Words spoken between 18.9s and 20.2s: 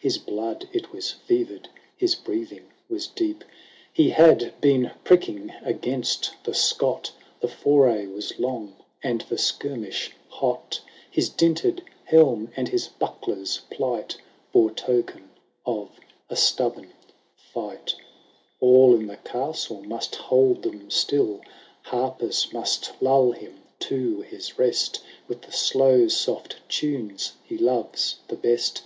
in the castle must